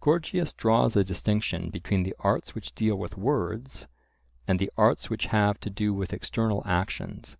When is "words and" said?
3.18-4.60